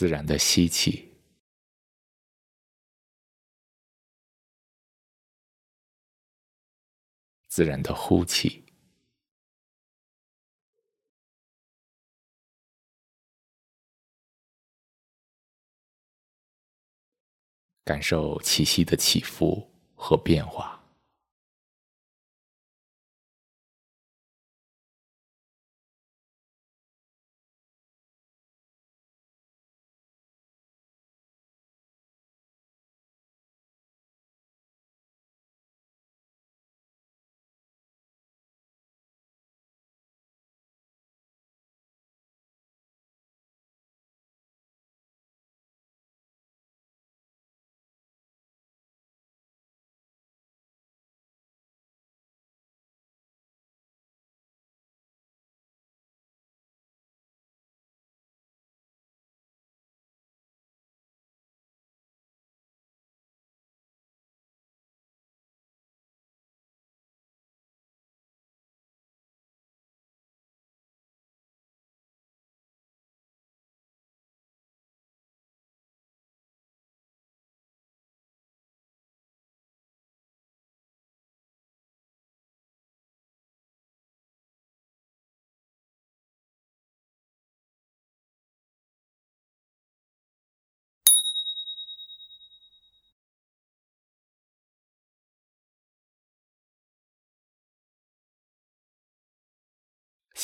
[0.00, 1.12] 自然的吸气，
[7.48, 8.64] 自然的呼气，
[17.84, 20.79] 感受气息的起伏和变化。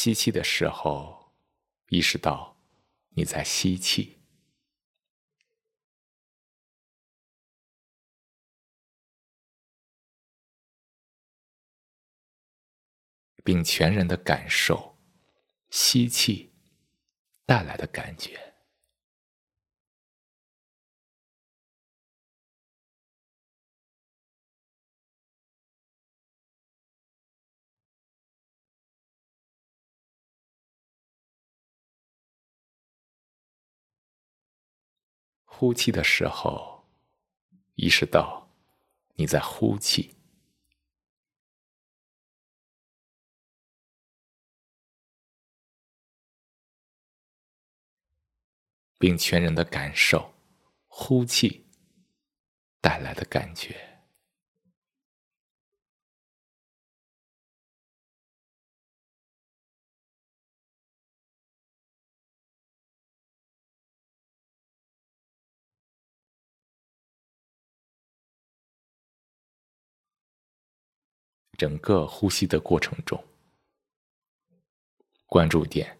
[0.06, 1.33] 吸气的时候，
[1.89, 2.62] 意识到
[3.17, 4.21] 你在吸气，
[13.43, 14.97] 并全然的感受
[15.71, 16.55] 吸气
[17.44, 18.56] 带来的感觉。
[35.59, 36.87] 呼气的时候，
[37.77, 38.47] 意识到
[39.15, 40.15] 你在呼气，
[48.99, 50.34] 并全然的感受
[50.89, 51.67] 呼气
[52.83, 53.95] 带来的感觉。
[71.56, 73.22] 整个呼吸的过程中，
[75.27, 75.99] 关注点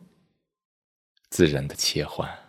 [1.31, 2.46] 自然的切换。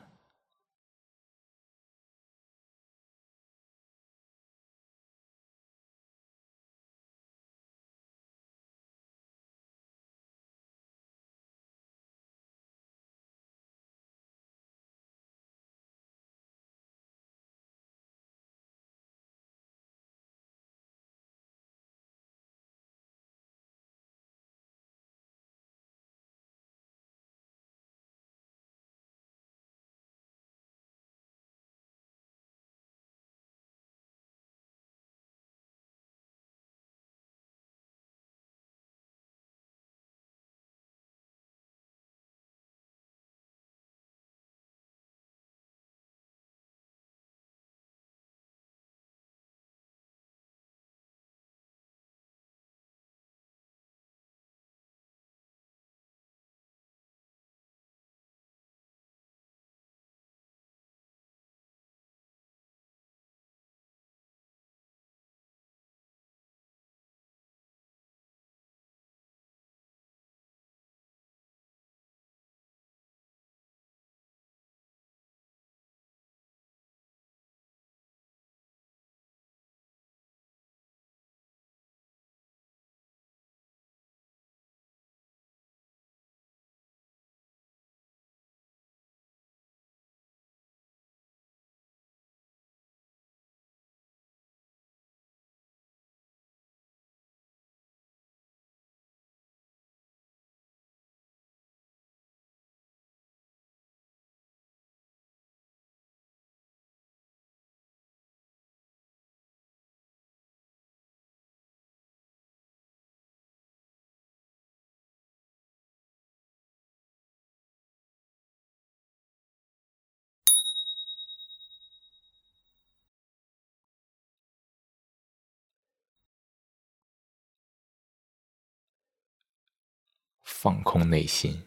[130.68, 131.64] 放空内心，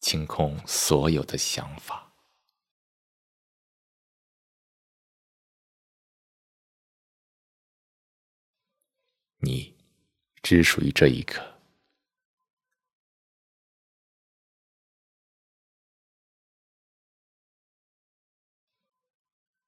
[0.00, 2.10] 清空所有的想法。
[9.40, 9.76] 你
[10.42, 11.60] 只属于这一刻。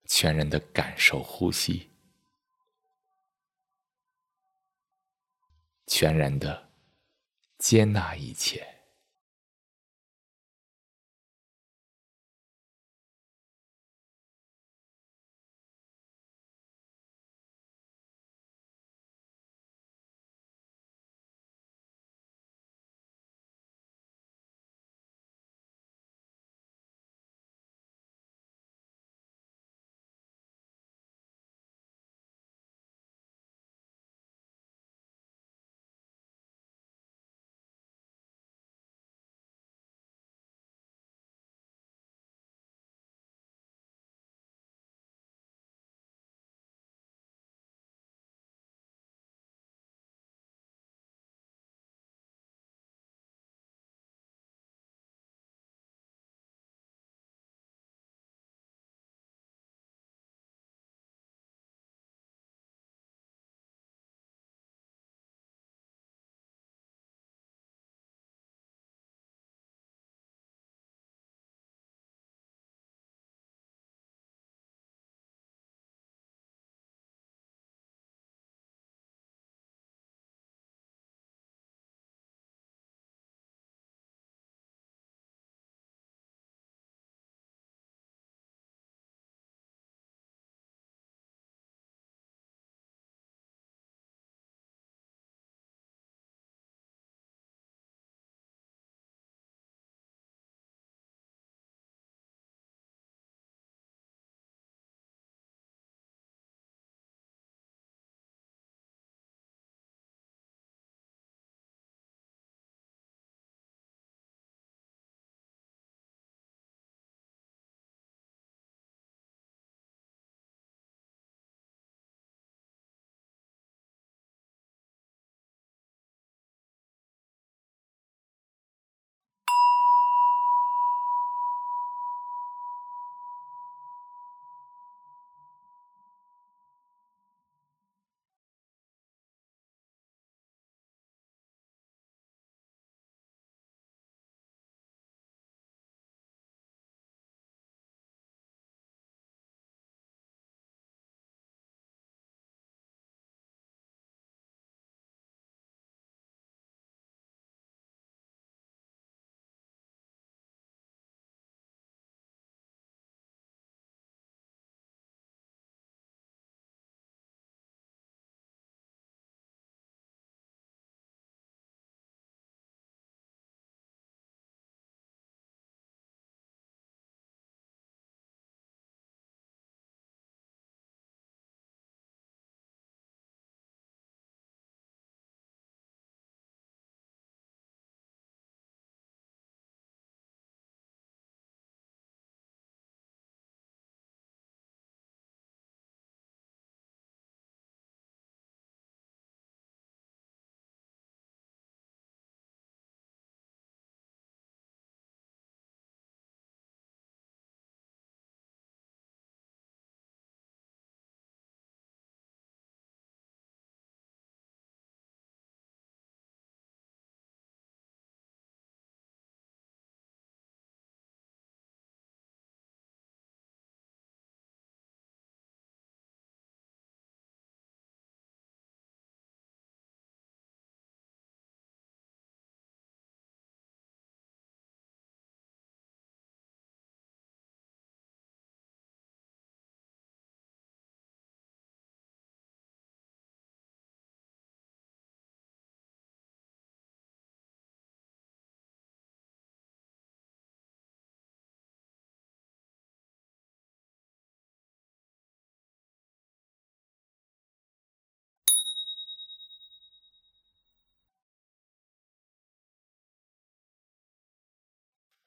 [0.07, 1.91] 全然的感受呼吸，
[5.87, 6.68] 全然的
[7.59, 8.78] 接纳一切。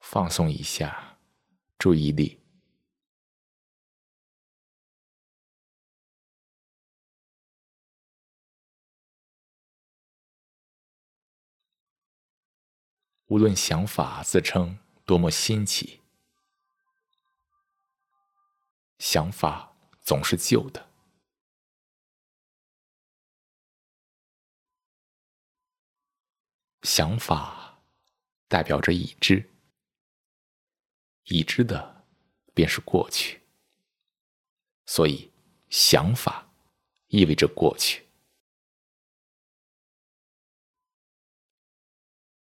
[0.02, 1.16] 放松一下
[1.78, 2.38] 注意力。
[13.28, 16.02] 无论想法自称多么新奇，
[18.98, 20.90] 想法总是旧的。
[26.82, 27.80] 想法
[28.48, 29.51] 代表着已知，
[31.24, 32.04] 已知的
[32.54, 33.40] 便是过去，
[34.86, 35.30] 所以
[35.68, 36.48] 想法
[37.08, 38.06] 意味着过去。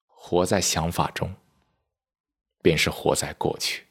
[0.07, 1.37] 活在想法中，
[2.63, 3.87] 便是活在过去。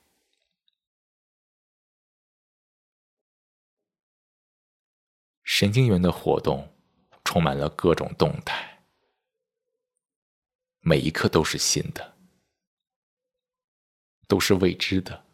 [5.44, 6.76] 神经元的活动
[7.24, 8.84] 充满了各种动态，
[10.80, 12.13] 每一刻都是新的，
[14.34, 15.28] 都是未知的。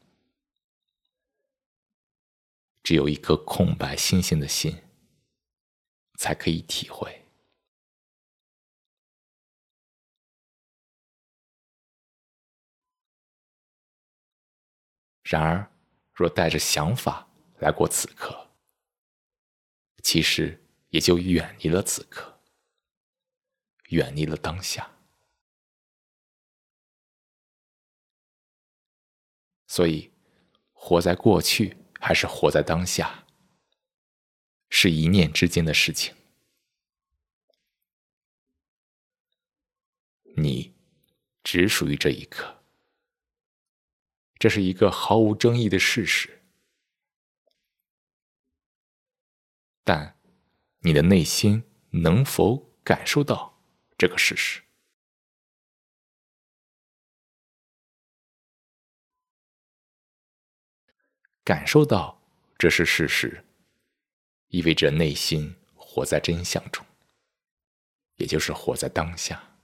[2.83, 4.77] 只有一颗空白、新鲜的心，
[6.17, 7.25] 才可以体会。
[15.23, 15.71] 然而，
[16.11, 17.25] 若带着想法
[17.59, 18.51] 来过此刻，
[20.03, 22.41] 其实也就远离了此刻，
[23.91, 24.98] 远离了当下。
[29.69, 30.11] 所以，
[30.73, 33.27] 活在过去还是活在当下，
[34.71, 36.15] 是一念之间的事情。
[40.35, 40.73] 你
[41.43, 42.63] 只属于这一刻。
[44.39, 46.41] 这是一个毫无争议的事实，
[49.83, 50.17] 但
[50.79, 53.61] 你的内心能否感受到
[53.97, 54.63] 这个事实？
[61.49, 62.21] 感受到
[62.59, 63.43] 这是事实，
[64.49, 66.85] 意味着内心活在真相中，
[68.17, 69.57] 也就是活在当下，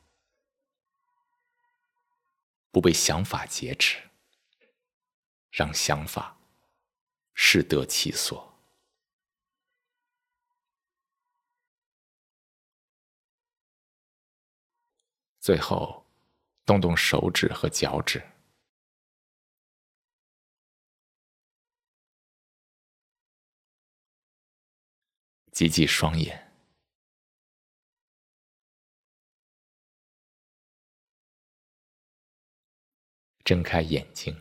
[2.72, 4.02] 不被想法劫持。
[5.52, 6.36] 让想法
[7.36, 8.58] 适得其所。
[15.40, 16.04] 最后，
[16.66, 18.28] 动动手指和脚趾，
[25.56, 26.52] 挤挤双眼，
[33.46, 34.38] 睁开眼睛。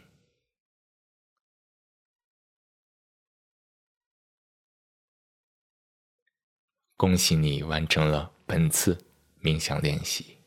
[6.96, 9.06] 恭喜你完成了本次
[9.40, 10.42] 冥想练习，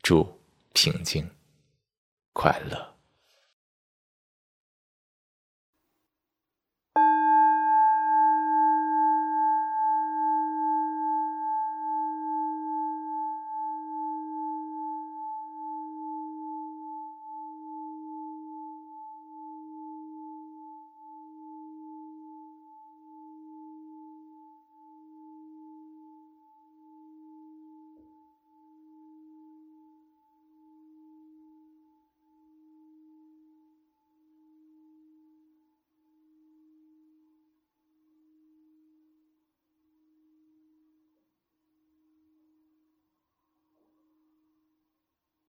[0.00, 0.40] 祝
[0.72, 1.28] 平静
[2.32, 2.95] 快乐。